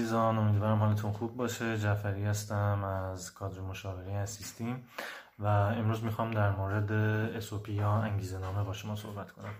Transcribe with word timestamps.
عزیزان 0.00 0.38
امیدوارم 0.38 0.78
حالتون 0.78 1.12
خوب 1.12 1.36
باشه. 1.36 1.78
جعفری 1.78 2.24
هستم 2.24 2.84
از 2.84 3.34
کادر 3.34 3.60
مشاوره 3.60 4.12
اسیستیم 4.12 4.84
و 5.38 5.46
امروز 5.46 6.04
می‌خوام 6.04 6.30
در 6.30 6.50
مورد 6.50 6.92
SOP 7.36 7.72
یا 7.72 7.90
انگیزه 7.90 8.38
نامه 8.38 8.64
با 8.64 8.72
شما 8.72 8.96
صحبت 8.96 9.32
کنم. 9.32 9.54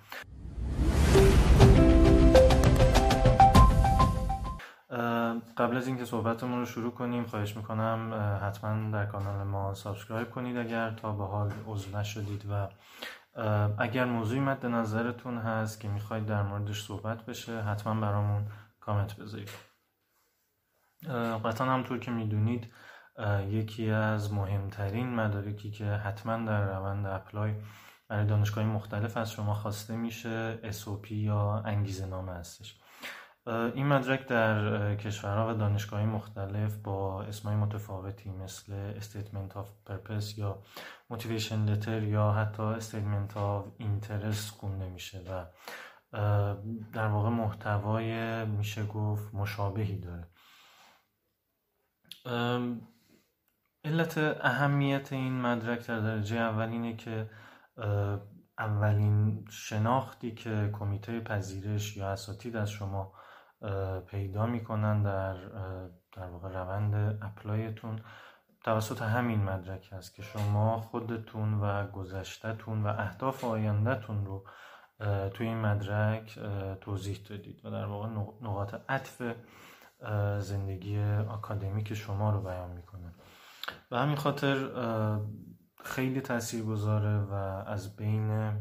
قبل 5.56 5.76
از 5.76 5.86
اینکه 5.86 6.04
صحبتمون 6.04 6.58
رو 6.58 6.66
شروع 6.66 6.92
کنیم 6.92 7.24
خواهش 7.24 7.56
می‌کنم 7.56 8.14
حتما 8.42 8.90
در 8.90 9.06
کانال 9.06 9.46
ما 9.46 9.74
subscribe 9.74 10.30
کنید 10.30 10.56
اگر 10.56 10.90
تا 10.90 11.12
به 11.12 11.24
حال 11.24 11.52
عضو 11.66 11.98
نشدید 11.98 12.44
و 12.50 12.68
اگر 13.78 14.04
موضوعی 14.04 14.40
مد 14.40 14.66
نظرتون 14.66 15.38
هست 15.38 15.80
که 15.80 15.88
می‌خواید 15.88 16.26
در 16.26 16.42
موردش 16.42 16.82
صحبت 16.82 17.26
بشه 17.26 17.62
حتما 17.62 18.00
برامون 18.00 18.46
کامنت 18.80 19.16
بذارید. 19.16 19.69
قطعا 21.44 21.66
همطور 21.66 21.98
که 21.98 22.10
می‌دونید 22.10 22.72
یکی 23.48 23.90
از 23.90 24.32
مهمترین 24.32 25.14
مدارکی 25.14 25.70
که 25.70 25.84
حتما 25.84 26.46
در 26.46 26.78
روند 26.78 27.06
اپلای 27.06 27.54
برای 28.08 28.26
دانشگاه 28.26 28.64
مختلف 28.64 29.16
از 29.16 29.32
شما 29.32 29.54
خواسته 29.54 29.96
میشه 29.96 30.58
SOP 30.70 31.10
یا 31.10 31.62
انگیزه 31.66 32.06
نامه 32.06 32.32
هستش. 32.32 32.80
این 33.46 33.86
مدرک 33.86 34.26
در 34.26 34.94
کشورها 34.94 35.50
و 35.50 35.58
دانشگاه 35.58 36.04
مختلف 36.04 36.76
با 36.76 37.22
اسمای 37.22 37.56
متفاوتی 37.56 38.30
مثل 38.30 39.00
Statement 39.00 39.54
of 39.54 39.90
Purpose 39.90 40.38
یا 40.38 40.62
Motivation 41.12 41.68
Letter 41.68 41.88
یا 41.88 42.32
حتی 42.32 42.80
Statement 42.80 43.32
of 43.34 43.82
Interest 43.82 44.50
خونده 44.50 44.88
میشه 44.88 45.18
و 45.18 45.44
در 46.92 47.06
واقع 47.06 47.28
محتوای 47.28 48.44
میشه 48.44 48.86
گفت 48.86 49.34
مشابهی 49.34 49.98
داره. 50.00 50.26
علت 53.84 54.18
اهمیت 54.40 55.12
این 55.12 55.40
مدرک 55.40 55.86
در 55.86 56.00
درجه 56.00 56.36
اول 56.36 56.68
اینه 56.68 56.96
که 56.96 57.30
اولین 58.58 59.44
شناختی 59.50 60.34
که 60.34 60.70
کمیته 60.72 61.20
پذیرش 61.20 61.96
یا 61.96 62.08
اساتید 62.08 62.56
از 62.56 62.70
شما 62.70 63.12
پیدا 64.06 64.46
می‌کنن 64.46 65.02
در 65.02 65.34
در 66.16 66.26
واقع 66.26 66.48
روند 66.48 67.18
apply 67.22 67.71
تون 67.71 68.00
توسط 68.64 69.02
همین 69.02 69.44
مدرک 69.44 69.88
هست 69.92 70.14
که 70.14 70.22
شما 70.22 70.80
خودتون 70.80 71.54
و 71.54 71.86
گذشتهتون 71.86 72.82
و 72.82 72.86
اهداف 72.86 73.44
آیندهتون 73.44 74.26
رو 74.26 74.44
توی 75.34 75.46
این 75.46 75.60
مدرک 75.60 76.38
توضیح 76.80 77.18
دادید 77.28 77.64
و 77.64 77.70
در 77.70 77.86
واقع 77.86 78.08
نقاط 78.40 78.74
عطف 78.88 79.22
زندگی 80.38 81.02
آکادمیک 81.28 81.94
شما 81.94 82.30
رو 82.30 82.42
بیان 82.42 82.70
می‌کنه. 82.70 83.14
و 83.90 83.98
همین 83.98 84.16
خاطر 84.16 84.70
خیلی 85.84 86.20
تاثیر 86.20 86.64
گذاره 86.64 87.18
و 87.18 87.32
از 87.66 87.96
بین 87.96 88.60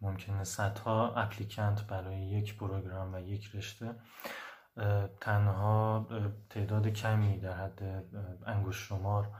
ممکنه 0.00 0.44
صدها 0.44 1.14
اپلیکنت 1.14 1.86
برای 1.86 2.18
یک 2.18 2.58
پروگرام 2.58 3.14
و 3.14 3.18
یک 3.18 3.50
رشته 3.54 3.94
تنها 5.20 6.08
تعداد 6.50 6.88
کمی 6.88 7.40
در 7.40 7.56
حد 7.56 8.04
انگوش 8.46 8.88
شمار 8.88 9.30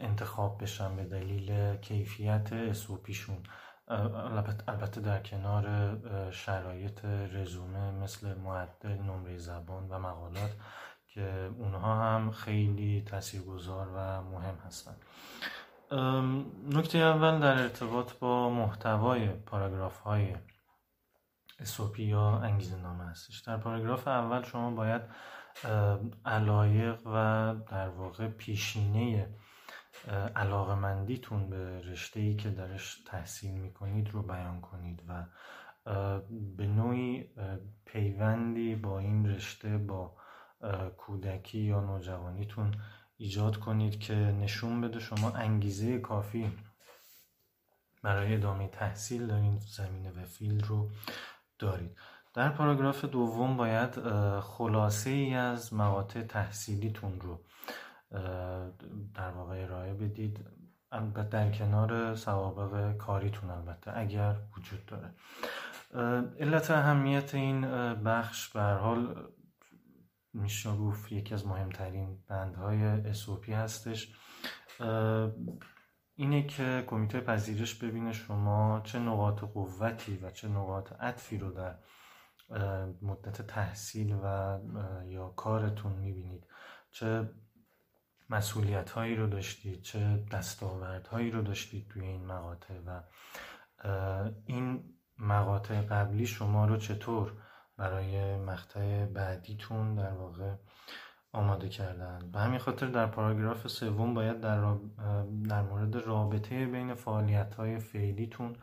انتخاب 0.00 0.62
بشن 0.62 0.96
به 0.96 1.04
دلیل 1.04 1.76
کیفیت 1.76 2.52
اسوپیشون 2.52 3.42
البته 3.88 5.00
در 5.00 5.20
کنار 5.20 5.96
شرایط 6.30 7.04
رزومه 7.04 7.90
مثل 7.90 8.34
معدل 8.34 8.98
نمره 8.98 9.38
زبان 9.38 9.88
و 9.88 9.98
مقالات 9.98 10.56
که 11.06 11.50
اونها 11.58 11.94
هم 11.94 12.30
خیلی 12.30 13.02
تاثیرگذار 13.06 13.88
و 13.88 14.22
مهم 14.22 14.54
هستند 14.66 15.02
نکته 16.70 16.98
اول 16.98 17.40
در 17.40 17.62
ارتباط 17.62 18.12
با 18.12 18.50
محتوای 18.50 19.28
پاراگراف 19.28 19.98
های 19.98 20.36
اسوپی 21.60 22.02
یا 22.02 22.38
انگیزه 22.38 22.76
نامه 22.76 23.04
هستش. 23.04 23.40
در 23.40 23.56
پاراگراف 23.56 24.08
اول 24.08 24.42
شما 24.42 24.70
باید 24.70 25.02
علایق 26.24 27.06
و 27.06 27.54
در 27.70 27.88
واقع 27.88 28.28
پیشینه 28.28 29.28
علاقه 30.36 30.74
مندیتون 30.74 31.50
به 31.50 31.80
رشته 31.80 32.20
ای 32.20 32.34
که 32.36 32.50
درش 32.50 33.02
تحصیل 33.06 33.50
می‌کنید 33.50 34.10
رو 34.10 34.22
بیان 34.22 34.60
کنید 34.60 35.02
و 35.08 35.24
به 36.56 36.66
نوعی 36.66 37.30
پیوندی 37.84 38.74
با 38.74 38.98
این 38.98 39.30
رشته 39.30 39.78
با 39.78 40.16
کودکی 40.96 41.58
یا 41.58 41.80
نوجوانیتون 41.80 42.74
ایجاد 43.16 43.56
کنید 43.56 44.00
که 44.00 44.14
نشون 44.14 44.80
بده 44.80 45.00
شما 45.00 45.30
انگیزه 45.30 45.98
کافی 45.98 46.52
برای 48.02 48.34
ادامه 48.34 48.68
تحصیل 48.68 49.26
در 49.26 49.34
این 49.34 49.58
زمینه 49.58 50.10
و 50.10 50.24
field 50.24 50.66
رو 50.66 50.90
دارید. 51.58 51.96
در 52.34 52.48
پاراگراف 52.48 53.04
دوم 53.04 53.56
باید 53.56 54.00
خلاصه 54.40 55.10
ای 55.10 55.34
از 55.34 55.74
مقاطع 55.74 56.22
تحصیلیتون 56.22 57.20
رو 57.20 57.40
در 59.14 59.30
واقع 59.30 59.62
ارائه 59.62 59.94
بدید. 59.94 60.46
در 61.30 61.50
کنار 61.50 62.14
سوابق 62.14 62.96
کاریتون 62.96 63.50
البته 63.50 63.98
اگر 63.98 64.36
وجود 64.56 64.86
داره. 64.86 65.14
علت 66.40 66.70
اهمیت 66.70 67.34
این 67.34 67.60
بخش 67.94 68.48
به 68.48 68.62
حال 68.62 69.32
میشه 70.32 70.76
گفت 70.76 71.12
یکی 71.12 71.34
از 71.34 71.46
مهمترین 71.46 72.18
بندهای 72.28 72.84
اسوپی 72.84 73.52
هستش. 73.52 74.16
اینه 76.14 76.46
که 76.46 76.84
کمیته 76.86 77.20
پذیرش 77.20 77.74
ببینه 77.74 78.12
شما 78.12 78.80
چه 78.84 78.98
نقاط 78.98 79.40
قوتی 79.40 80.16
و 80.16 80.30
چه 80.30 80.48
نقاط 80.48 80.92
عطفی 80.92 81.38
رو 81.38 81.52
در 81.52 81.74
مدت 83.02 83.42
تحصیل 83.42 84.16
و 84.22 84.58
یا 85.06 85.28
کارتون 85.28 85.92
می‌بینید. 85.92 86.46
چه 86.90 87.30
مسئولیت 88.30 88.90
هایی 88.90 89.16
رو 89.16 89.26
داشتید 89.26 89.82
چه 89.82 90.24
دستاورد 90.32 91.06
هایی 91.06 91.30
رو 91.30 91.42
داشتید 91.42 91.88
توی 91.88 92.02
این 92.02 92.26
مقاطع 92.26 92.74
و 92.86 93.00
این 94.46 94.84
مقاطع 95.18 95.80
قبلی 95.80 96.26
شما 96.26 96.66
رو 96.66 96.76
چطور 96.76 97.32
برای 97.76 98.36
مقطع 98.36 99.06
بعدیتون 99.06 99.94
در 99.94 100.12
واقع 100.12 100.54
آماده 101.32 101.68
کردن؟ 101.68 102.30
به 102.32 102.38
همین 102.38 102.58
خاطر 102.58 102.86
در 102.86 103.06
پاراگراف 103.06 103.68
سوم 103.68 104.14
باید 104.14 104.40
در, 104.40 104.76
در 105.48 105.62
مورد 105.62 105.96
رابطه 105.96 106.66
بین 106.66 106.94
فعالیت 106.94 107.54
های 107.54 107.78
فعلیتون 107.78 108.56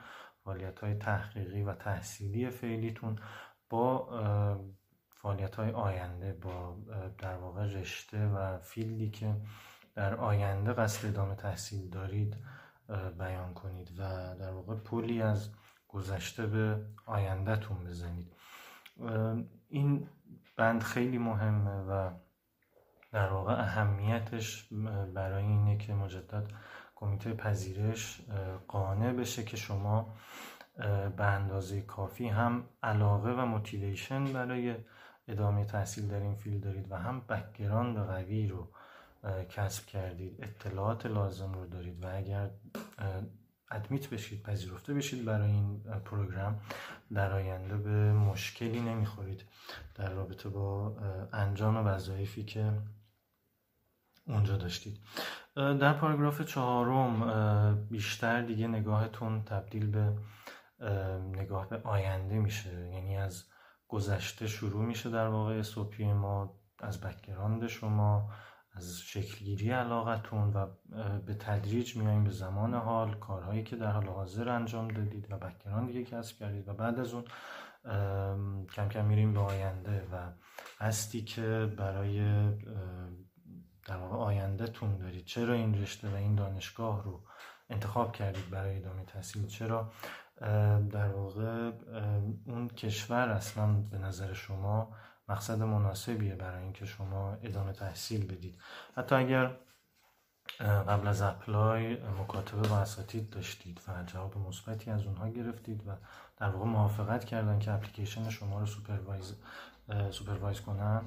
فعالیت 0.43 0.79
های 0.79 0.95
تحقیقی 0.95 1.63
و 1.63 1.73
تحصیلی 1.73 2.49
فعلیتون 2.49 3.19
با 3.69 4.09
فعالیت 5.23 5.55
های 5.55 5.71
آینده 5.71 6.33
با 6.33 6.77
در 7.17 7.35
واقع 7.37 7.65
رشته 7.65 8.27
و 8.27 8.57
فیلدی 8.59 9.09
که 9.09 9.35
در 9.95 10.15
آینده 10.15 10.73
قصد 10.73 11.07
ادامه 11.07 11.35
تحصیل 11.35 11.89
دارید 11.89 12.37
بیان 13.19 13.53
کنید 13.53 13.91
و 13.99 14.01
در 14.39 14.51
واقع 14.51 14.75
پولی 14.75 15.21
از 15.21 15.49
گذشته 15.87 16.47
به 16.47 16.85
آیندهتون 17.05 17.83
بزنید. 17.83 18.35
این 19.69 20.07
بند 20.57 20.83
خیلی 20.83 21.17
مهمه 21.17 21.81
و 21.81 22.09
در 23.11 23.29
واقع 23.29 23.53
اهمیتش 23.53 24.73
برای 25.13 25.43
اینه 25.43 25.77
که 25.77 25.93
مجدد 25.93 26.51
کمیته 26.95 27.33
پذیرش 27.33 28.21
قانع 28.67 29.13
بشه 29.13 29.43
که 29.43 29.57
شما 29.57 30.13
به 31.17 31.23
اندازه 31.23 31.81
کافی 31.81 32.27
هم 32.27 32.69
علاقه 32.83 33.31
و 33.31 33.45
motivation 33.45 34.23
برای 34.33 34.75
ادامه 35.27 35.65
تحصیل 35.65 36.07
در 36.07 36.19
این 36.19 36.35
field 36.35 36.63
دارید 36.63 36.91
و 36.91 36.95
هم 36.95 37.19
background 37.19 37.97
قوی 37.97 38.47
رو 38.47 38.71
کسب 39.49 39.85
کردید 39.85 40.43
اطلاعات 40.43 41.05
لازم 41.05 41.53
رو 41.53 41.67
دارید 41.67 42.03
و 42.03 42.07
اگر 42.15 42.49
admit 43.71 44.09
بشید 44.09 44.43
پذیرفته 44.43 44.93
بشید 44.93 45.25
برای 45.25 45.51
این 45.51 45.79
program 46.05 46.59
در 47.13 47.31
آینده 47.31 47.77
به 47.77 48.13
مشکلی 48.13 48.79
نمی‌خورید. 48.79 49.43
در 49.95 50.09
رابطه 50.09 50.49
با 50.49 50.95
انجام 51.33 51.87
وظایفی 51.87 52.43
که 52.43 52.73
اونجا 54.27 54.57
داشتید. 54.57 54.99
در 55.55 55.93
پاراگراف 55.93 56.41
چهارم 56.41 57.87
بیشتر 57.89 58.41
دیگه 58.41 58.67
نگاهتون 58.67 59.43
تبدیل 59.43 59.91
به 59.91 60.13
نگاه 61.19 61.69
به 61.69 61.81
آینده 61.83 62.39
میشه. 62.39 62.89
یعنی 62.93 63.17
از 63.17 63.43
گذشته 63.93 64.47
شروع 64.47 64.85
میشه 64.85 65.09
در 65.09 65.27
واقع 65.27 65.61
SOP 65.61 66.13
ما 66.13 66.59
از 66.79 67.01
background 67.01 67.67
شما 67.67 68.29
از 68.75 68.99
شکل‌گیری 68.99 69.71
علاقتون 69.71 70.53
و 70.53 70.67
به 71.25 71.33
تدریج 71.33 71.95
میاییم 71.95 72.23
به 72.23 72.29
زمان 72.29 72.73
حال 72.73 73.13
کارهایی 73.13 73.63
که 73.63 73.75
در 73.75 73.91
حال 73.91 74.05
حاضر 74.05 74.49
انجام 74.49 74.87
دادید 74.87 75.31
و 75.31 75.37
background 75.37 75.88
ی 75.88 75.93
که 75.93 76.15
کسب 76.15 76.37
کردید 76.37 76.67
و 76.67 76.73
بعد 76.73 76.99
از 76.99 77.13
اون 77.13 77.23
کم 78.65 78.89
کم 78.89 79.05
میریم 79.05 79.33
به 79.33 79.39
آینده 79.39 80.07
و 80.11 80.31
هدفی 80.79 81.21
که 81.21 81.73
برای 81.77 82.19
در 83.87 83.97
واقع 83.97 84.15
آینده 84.15 84.67
تون 84.67 84.97
دارید. 84.97 85.25
چرا 85.25 85.53
این 85.53 85.81
رشته 85.81 86.09
و 86.09 86.15
این 86.15 86.35
دانشگاه 86.35 87.03
رو 87.03 87.23
انتخاب 87.69 88.11
کردید 88.11 88.49
برای 88.49 88.77
ادامه 88.77 89.05
تحصیل؟ 89.05 89.47
چرا؟ 89.47 89.91
در 90.91 91.07
واقع 91.07 91.71
کشور 92.75 93.29
اصلا 93.29 93.73
به 93.73 93.97
نظر 93.97 94.33
شما 94.33 94.95
مقصد 95.29 95.61
مناسبیه 95.61 96.35
برای 96.35 96.63
اینکه 96.63 96.85
شما 96.85 97.37
ادامه 97.43 97.73
تحصیل 97.73 98.25
بدید؟ 98.27 98.59
حتی 98.95 99.15
اگر 99.15 99.57
قبل 100.59 101.07
از 101.07 101.21
apply 101.21 101.97
مکاتبه 102.21 102.67
با 102.67 102.77
اساتید 102.77 103.29
داشتید 103.29 103.81
و 103.87 104.03
جواب 104.03 104.37
مثبتی 104.37 104.91
از 104.91 105.05
اونها 105.05 105.29
گرفتید 105.29 105.87
و 105.87 105.91
در 106.37 106.49
واقع 106.49 106.65
موافقت 106.65 107.25
کردن 107.25 107.59
که 107.59 107.71
اپلیکیشن 107.71 108.29
شما 108.29 108.59
رو 108.59 108.65
supervise 108.65 109.35
supervise 110.11 110.61
کنن 110.61 111.01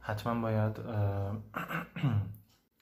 حتما 0.00 0.42
باید 0.42 0.78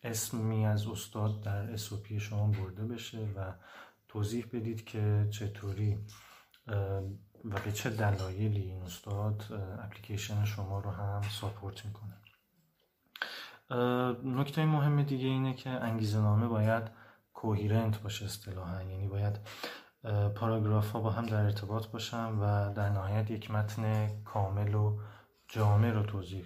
اسمی 0.03 0.67
از 0.67 0.87
استاد 0.87 1.43
در 1.43 1.73
اسوپی 1.73 2.21
شما 2.21 2.47
برده 2.47 2.85
بشه 2.85 3.19
و 3.19 3.53
توضیح 4.09 4.47
بدید 4.53 4.85
که 4.85 5.29
چطوری 5.31 5.99
و 7.51 7.61
به 7.65 7.73
چه 7.73 7.91
دلایلی 7.91 8.61
این 8.61 8.83
استاد 8.83 9.45
اپلیکیشن 9.85 10.45
شما 10.45 10.79
رو 10.79 10.91
هم 10.91 11.23
ساپورت 11.23 11.85
می‌کنه؟ 11.85 12.17
نکته 14.25 14.65
مهم 14.65 15.03
دیگه 15.03 15.27
اینه 15.27 15.55
که 15.55 15.71
انگیزه 15.71 16.19
نامه 16.19 16.49
باید 16.49 16.83
کوهیرنت 17.35 18.03
باشه 18.03 18.25
اصطلاحا. 18.25 18.83
یعنی 18.83 19.09
باید 19.09 19.39
پاراگراف 20.35 20.91
ها 20.91 21.01
با 21.01 21.11
هم 21.11 21.27
در 21.27 21.45
ارتباط 21.45 21.87
باشن 21.87 22.33
و 22.33 22.75
در 22.75 22.89
نهایت 22.89 23.31
یک 23.31 23.51
متن 23.51 24.09
کامل 24.25 24.75
و 24.75 24.99
جامع 25.49 25.91
رو 25.91 26.03
توضیح 26.03 26.45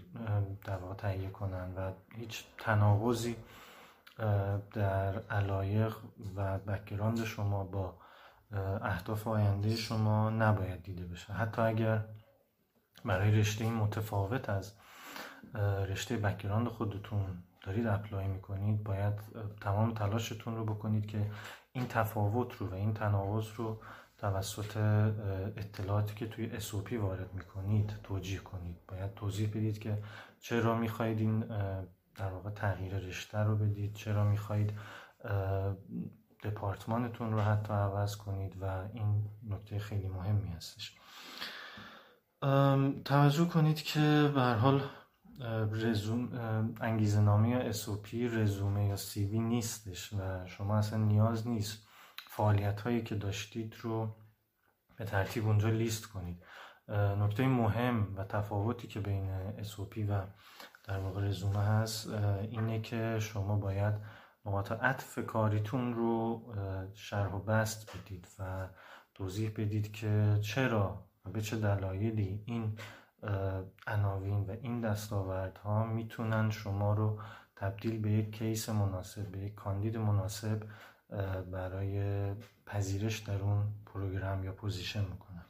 در 0.64 0.76
واقع 0.76 0.94
تهیه 0.94 1.30
کنن 1.30 1.74
و 1.76 1.92
هیچ 2.16 2.44
تناقضی 2.58 3.36
در 4.72 5.22
علایق 5.30 5.96
و 6.36 6.58
background 6.58 7.24
شما 7.24 7.64
با 7.64 7.94
اهداف 8.82 9.26
آینده 9.26 9.76
شما 9.76 10.30
نباید 10.30 10.82
دیده 10.82 11.06
بشه. 11.06 11.32
حتی 11.32 11.62
اگر 11.62 12.04
برای 13.04 13.30
رشته 13.30 13.70
متفاوت 13.70 14.48
از 14.48 14.72
رشته 15.88 16.16
background 16.16 16.68
خودتون 16.68 17.42
دارید 17.62 17.86
apply 17.86 18.26
می‌کنید 18.26 18.84
باید 18.84 19.14
تمام 19.60 19.94
تلاشتون 19.94 20.56
رو 20.56 20.64
بکنید 20.64 21.06
که 21.06 21.30
این 21.72 21.86
تفاوت 21.88 22.54
رو 22.54 22.66
و 22.66 22.74
این 22.74 22.94
تناقض 22.94 23.46
رو 23.56 23.80
توسط 24.18 24.76
اطلاعاتی 25.56 26.14
که 26.14 26.26
توی 26.26 26.60
SOP 26.60 26.92
وارد 26.92 27.34
می‌کنید 27.34 27.94
توجیه 28.02 28.38
کنید. 28.38 28.76
باید 28.88 29.14
توضیح 29.14 29.48
بدید 29.48 29.78
که 29.78 30.02
چرا 30.40 30.76
می‌خواهید 30.76 31.18
این 31.18 31.40
در 32.16 32.32
واقع 32.32 32.50
تغییر 32.50 32.96
رشته 32.96 33.38
رو 33.38 33.56
بدید 33.56 33.94
چرا 33.94 34.24
می‌خواهید 34.24 34.78
دپارتمانتون 36.70 37.32
رو 37.32 37.40
حتی 37.40 37.72
عوض 37.72 38.16
کنید 38.16 38.62
و 38.62 38.64
این 38.94 39.24
نکته 39.48 39.78
خیلی 39.78 40.08
مهمی 40.08 40.48
هستش. 40.48 40.96
توجه 43.04 43.44
کنید 43.44 43.82
که 43.82 44.30
به 44.34 44.42
حال 44.42 44.82
رزوم 45.72 46.28
انگیزه 46.80 47.20
نامی 47.20 47.50
یا 47.50 47.72
SOP 47.72 48.14
رزومه 48.14 48.86
یا 48.86 48.96
سیوی 48.96 49.38
نیستش 49.38 50.12
و 50.12 50.46
شما 50.46 50.78
اصلا 50.78 50.98
نیاز 50.98 51.48
نیست 51.48 51.86
فعالیت 52.28 52.80
هایی 52.80 53.02
که 53.02 53.14
داشتید 53.14 53.74
رو 53.80 54.16
به 54.96 55.04
ترتیب 55.04 55.46
اونجا 55.46 55.68
لیست 55.68 56.06
کنید. 56.06 56.42
نکته 56.88 57.46
مهم 57.46 58.14
و 58.16 58.24
تفاوتی 58.24 58.88
که 58.88 59.00
بین 59.00 59.52
SOP 59.62 59.98
و 60.08 60.26
در 60.84 60.98
واقع 60.98 61.20
رزومه 61.20 61.64
هست 61.64 62.08
اینه 62.50 62.80
که 62.80 63.18
شما 63.20 63.56
باید 63.56 63.94
نقاط 64.46 64.72
عطف 64.72 65.18
کاریتون 65.26 65.94
رو 65.94 66.42
شرح 66.94 67.34
و 67.34 67.38
بست 67.38 67.96
بدید 67.96 68.28
و 68.38 68.68
توضیح 69.14 69.50
بدید 69.50 69.92
که 69.92 70.38
چرا 70.42 71.04
و 71.24 71.30
به 71.30 71.40
چه 71.40 71.56
دلایلی 71.56 72.42
این 72.46 72.78
عناوین 73.86 74.46
و 74.46 74.50
این 74.50 74.80
دستاوردها 74.80 75.86
می‌تونن 75.86 76.50
شما 76.50 76.94
رو 76.94 77.20
تبدیل 77.56 78.00
به 78.02 78.10
یک 78.10 78.32
case 78.32 78.68
مناسب 78.68 79.26
به 79.26 79.38
یک 79.38 79.54
کاندید 79.54 79.96
مناسب 79.96 80.62
برای 81.52 82.34
پذیرش 82.66 83.18
در 83.18 83.42
اون 83.42 83.66
program 83.86 84.44
یا 84.44 84.52
position 84.52 85.04
می‌کنن. 85.04 85.44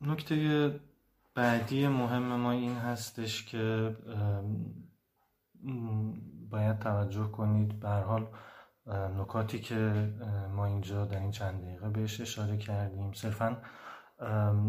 نکته 0.00 0.80
بعدی 1.34 1.88
مهم 1.88 2.36
ما 2.36 2.50
این 2.50 2.76
هستش 2.76 3.44
که 3.44 3.96
باید 6.50 6.78
توجه 6.78 7.24
کنید 7.24 7.80
به 7.80 7.84
هر 7.84 7.88
حال 7.88 8.26
نکاتی 9.18 9.58
که 9.58 9.76
ما 10.54 10.66
اینجا 10.66 11.04
در 11.04 11.18
این 11.18 11.30
چند 11.30 11.62
دقیقه 11.62 11.88
بهش 11.88 12.20
اشاره 12.20 12.56
کردیم. 12.56 13.12
صرفا 13.12 13.56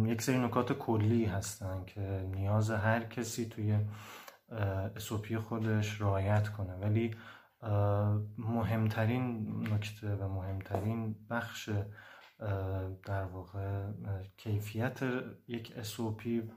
یک 0.06 0.21
سری 0.21 0.38
نکات 0.39 0.73
کلی 0.73 1.25
هستن 1.25 1.85
که 1.85 2.29
نیازه 2.31 2.71
هر 2.71 3.03
کسی 3.03 3.45
توی 3.45 3.79
SOP 4.95 5.38
خودش 5.38 6.01
رعایت 6.01 6.50
کنه. 6.50 6.73
ولی 6.73 7.15
مهمترین 8.38 9.57
نکته 9.73 10.15
و 10.15 10.27
مهمترین 10.27 11.15
بخش 11.29 11.69
در 13.05 13.23
واقع 13.23 13.91
کیفیت 14.37 14.99
یک 15.47 15.73
SOP 15.75 16.51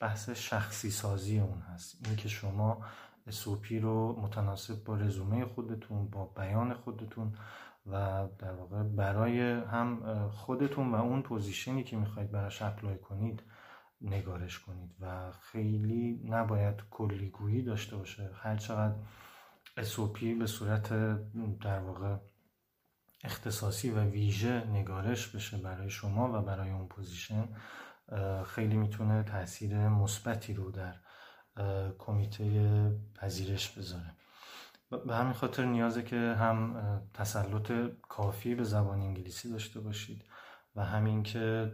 بحث 0.00 0.30
شخصی 0.30 0.90
سازی 0.90 1.40
اون 1.40 1.58
هست. 1.58 2.06
اینکه 2.06 2.28
شما 2.28 2.84
SOP 3.26 3.78
رو 3.78 4.20
متناسب 4.20 4.84
با 4.84 4.96
رزومه 4.96 5.44
خودتون 5.44 6.08
با 6.08 6.24
بیان 6.24 6.74
خودتون 6.74 7.36
و 7.86 8.28
در 8.38 8.52
واقع 8.52 8.82
برای 8.82 9.40
هم 9.40 10.28
خودتون 10.28 10.92
و 10.92 10.94
اون 10.94 11.22
position 11.22 11.77
ی 11.77 11.84
که 11.84 11.96
می‌خواید 11.96 12.32
براش 12.32 12.62
apply 12.62 12.98
کنید 12.98 13.42
نگارش 14.00 14.58
کنید 14.58 14.90
و 15.00 15.32
خیلی 15.32 16.20
نباید 16.28 16.82
کلی‌گویی 16.90 17.62
داشته 17.62 17.96
باشه. 17.96 18.30
هر 18.34 18.56
چقدر 18.56 18.94
SOP 19.78 20.24
به 20.38 20.46
صورت 20.46 20.88
در 21.60 21.78
واقع 21.78 22.16
اختصاصی 23.24 23.90
و 23.90 24.04
ویژه 24.04 24.66
نگارش 24.66 25.28
بشه 25.28 25.56
برای 25.56 25.90
شما 25.90 26.38
و 26.38 26.42
برای 26.42 26.70
اون 26.70 26.88
position 26.88 27.48
خیلی 28.46 28.76
می‌تونه 28.76 29.22
تاثیر 29.22 29.88
مثبتی 29.88 30.54
رو 30.54 30.70
در 30.70 30.94
کمیته 31.98 32.90
پذیرش 33.14 33.78
بذاره. 33.78 34.14
به 35.06 35.16
همین 35.16 35.32
خاطر 35.32 35.64
نیازه 35.64 36.02
که 36.02 36.16
هم 36.16 36.76
تسلط 37.14 37.72
کافی 38.08 38.54
به 38.54 38.64
زبان 38.64 39.00
انگلیسی 39.00 39.50
داشته 39.50 39.80
باشید 39.80 40.24
و 40.76 40.84
همین 40.84 41.22
که 41.22 41.72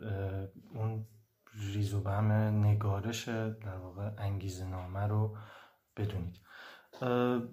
اون 0.74 1.06
ریز 1.54 1.94
و 1.94 2.00
بهم 2.00 2.32
نگارش 2.64 3.28
در 3.28 3.76
واقع 3.76 4.10
انگیزه 4.18 4.66
نامه 4.66 5.06
رو 5.06 5.36
بدونید. 5.96 6.40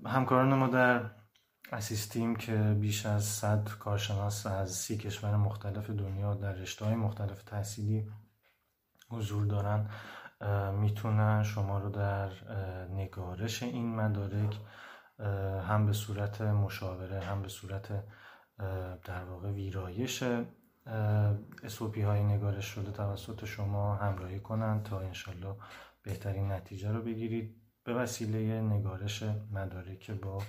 همکاران 0.05 0.53
ما 0.53 0.67
در 0.67 1.11
اسیستیم 1.71 2.35
که 2.35 2.55
بیش 2.79 3.05
از 3.05 3.23
صد 3.23 3.69
کارشناس 3.69 4.45
از 4.45 4.71
سی 4.71 4.97
کشور 4.97 5.35
مختلف 5.35 5.89
دنیا 5.89 6.33
در 6.33 6.53
رشته 6.53 6.95
مختلف 6.95 7.43
تحصیلی 7.43 8.07
حضور 9.09 9.45
دارن. 9.45 9.89
می‌تونن 10.71 11.43
شما 11.43 11.79
رو 11.79 11.89
در 11.89 12.29
نگارش 12.89 13.63
این 13.63 13.95
مدارک 13.95 14.57
هم 15.69 15.85
به 15.85 15.93
صورت 15.93 16.41
مشاوره 16.41 17.21
هم 17.21 17.41
به 17.41 17.47
صورت 17.47 18.03
در 19.03 19.23
واقع 19.23 19.51
ویرایش 19.51 20.23
اسوپی 21.63 22.01
های 22.01 22.23
نگارش 22.23 22.65
شده 22.65 22.91
توسط 22.91 23.45
شما 23.45 23.95
همراهی 23.95 24.39
کنند 24.39 24.83
تا 24.83 24.99
انشالله 24.99 25.55
بهترین 26.03 26.51
نتیجه 26.51 26.91
رو 26.91 27.01
بگیرید. 27.01 27.61
به 27.83 27.93
وسیله 27.93 28.61
نگارش 28.61 29.23
مدارک 29.51 30.11
با 30.11 30.41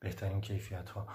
بهترین 0.00 0.40
کیفیت 0.40 0.90
ها 0.90 1.06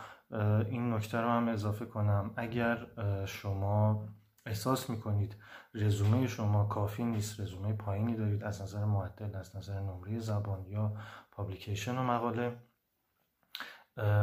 این 0.62 0.94
نکته 0.94 1.22
رو 1.22 1.30
هم 1.30 1.48
اضافه 1.48 1.86
کنم. 1.86 2.34
اگر 2.36 2.88
شما 3.26 4.08
احساس 4.46 4.90
می‌کنید 4.90 5.36
رزومه 5.74 6.28
شما 6.28 6.66
کافی 6.66 7.04
نیست 7.04 7.40
رزومه 7.40 7.74
پایینی 7.74 8.16
دارید 8.16 8.44
از 8.44 8.62
نظر 8.62 8.86
معدل 8.86 9.36
از 9.36 9.56
نظر 9.56 9.80
نمره 9.80 10.20
زبان 10.20 10.66
یا 10.66 10.94
پابلیکیشن 11.32 11.98
و 11.98 12.04
مقاله 12.04 12.58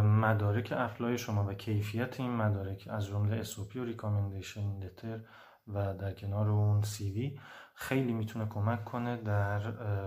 مدارک 0.04 0.72
apply 0.76 1.18
شما 1.18 1.44
و 1.44 1.54
کیفیت 1.54 2.20
این 2.20 2.30
مدارک 2.30 2.88
از 2.90 3.06
جمله 3.06 3.44
SOP 3.44 3.76
و 3.76 3.84
recommendation 3.84 4.78
letter 4.78 5.20
و 5.68 5.94
در 5.94 6.12
کنار 6.12 6.48
اون 6.48 6.82
CV 6.82 7.40
خیلی 7.74 8.12
می‌تونه 8.12 8.46
کمک 8.46 8.84
کنه 8.84 9.16
در 9.16 9.60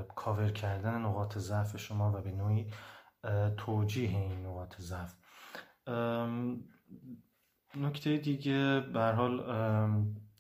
کاور 0.04 0.52
کردن 0.52 1.02
نقاط 1.02 1.38
ضعف 1.38 1.78
شما 1.78 2.12
و 2.12 2.22
به 2.22 2.32
نوعی 2.32 2.72
توجیه 3.58 4.10
این 4.10 4.46
نقاط 4.46 4.82
ضعف. 4.82 5.16
نکته 7.76 8.18
دیگه 8.18 8.80
به 8.94 8.99
هر 8.99 9.04
حال 9.04 9.38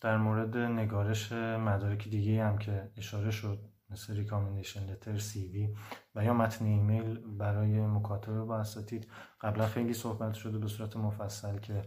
در 0.01 0.17
مورد 0.17 0.57
نگارش 0.57 1.31
مدارک 1.31 2.09
دیگه 2.09 2.43
هم 2.43 2.57
که 2.57 2.91
اشاره 2.97 3.31
شد 3.31 3.59
مثل 3.89 4.15
recommendation 4.15 4.85
letter 4.85 5.17
CV 5.17 5.75
و 6.15 6.23
یا 6.23 6.33
متن 6.33 6.65
ایمیل 6.65 7.17
برای 7.37 7.81
مکاتبه 7.81 8.43
با 8.43 8.57
اساتید. 8.57 9.07
قبلا 9.41 9.67
خیلی 9.67 9.93
صحبت 9.93 10.33
شده 10.33 10.57
به 10.57 10.67
صورت 10.67 10.97
مفصل 10.97 11.57
که 11.57 11.81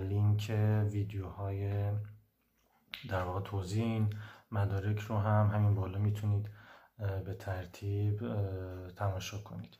لینک 0.00 0.52
ویدیوهای 0.92 1.90
در 3.08 3.22
واقع 3.22 3.40
توضیح 3.40 3.84
این 3.84 4.10
مدارک 4.52 4.98
رو 4.98 5.18
هم 5.18 5.50
همین 5.54 5.74
بالا 5.74 5.98
می‌تونید 5.98 6.50
به 6.98 7.34
ترتیب 7.34 8.20
تماشا 8.96 9.38
کنید. 9.38 9.78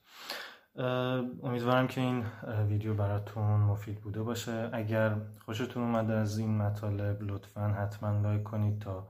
امیدوارم 1.42 1.86
که 1.88 2.00
این 2.00 2.24
ویدیو 2.68 2.94
براتون 2.94 3.60
مفید 3.60 4.00
بوده 4.00 4.22
باشه. 4.22 4.70
اگر 4.72 5.16
خوشتون 5.44 5.82
اومده 5.82 6.12
از 6.12 6.38
این 6.38 6.58
مطالب 6.58 7.22
لطفا 7.22 7.68
حتما 7.68 8.20
لایک 8.20 8.42
کنید 8.42 8.80
تا 8.80 9.08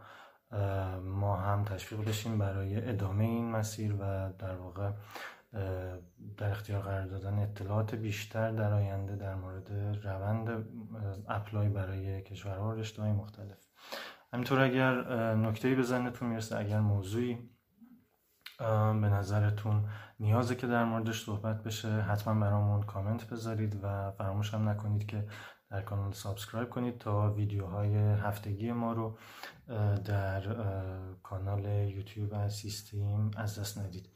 ما 1.05 1.37
هم 1.37 1.65
تشویق 1.65 2.09
بشیم 2.09 2.39
برای 2.39 2.89
ادامه 2.89 3.25
این 3.25 3.51
مسیر 3.51 3.95
و 3.95 4.33
در 4.39 4.55
واقع 4.55 4.91
در 6.37 6.51
اختیار 6.51 6.83
قرار 6.83 7.07
دادن 7.07 7.39
اطلاعات 7.39 7.95
بیشتر 7.95 8.51
در 8.51 8.73
آینده 8.73 9.17
در 9.17 9.35
مورد 9.35 9.73
روند 10.07 10.67
apply 11.29 11.69
برای 11.69 12.23
کشورها 12.23 12.69
و 12.69 12.73
رشته 12.73 13.03
های 13.03 13.13
مختلف. 13.13 13.59
همینطور 14.33 14.61
اگر 14.61 14.95
نکته‌ای 15.35 15.75
به 15.75 15.83
ذهنتون 15.83 16.29
می‌رسه 16.29 16.59
اگر 16.59 16.81
موضوعی 16.81 17.39
به 18.59 19.09
نظرتون 19.09 19.85
نیازه 20.21 20.55
که 20.55 20.67
در 20.67 20.85
موردش 20.85 21.25
صحبت 21.25 21.63
بشه؟ 21.63 21.89
حتما 21.89 22.41
برامون 22.41 22.83
کامنت 22.83 23.31
بذارید 23.31 23.85
و 23.85 24.11
فراموش 24.11 24.55
هم 24.55 24.69
نکنید 24.69 25.07
که 25.07 25.29
در 25.71 25.83
کانال 25.83 26.13
subscribe 26.13 26.71
کنید 26.71 26.99
تا 26.99 27.33
ویدیوهای 27.33 27.97
هفتگی 27.97 28.73
ما 28.73 28.93
رو 28.93 29.19
در 30.05 30.43
کانال 31.23 31.65
یوتیوب 31.65 32.35
از 32.35 32.55
سیستیم 32.55 33.31
از 33.37 33.59
دست 33.59 33.79
ندید. 33.79 34.09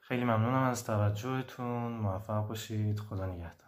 خیلی 0.00 0.24
ممنونم 0.24 0.62
از 0.62 0.84
توجهتون. 0.84 1.92
موفق 1.92 2.46
باشید. 2.48 3.00
خدا 3.00 3.26
نگهدار. 3.26 3.63